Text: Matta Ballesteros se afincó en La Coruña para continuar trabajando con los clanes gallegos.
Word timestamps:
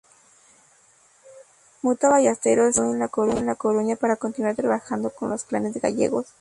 Matta 1.83 2.09
Ballesteros 2.09 2.73
se 2.73 2.81
afincó 2.81 3.25
en 3.29 3.45
La 3.45 3.53
Coruña 3.53 3.95
para 3.97 4.15
continuar 4.15 4.55
trabajando 4.55 5.11
con 5.11 5.29
los 5.29 5.43
clanes 5.43 5.79
gallegos. 5.79 6.25